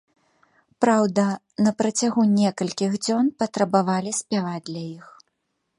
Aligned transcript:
Праўда, 0.85 1.25
на 1.65 1.71
працягу 1.81 2.21
некалькіх 2.39 2.91
дзён 3.05 3.25
патрабавалі 3.43 4.11
спяваць 4.23 4.63
для 4.73 4.83
іх. 4.97 5.05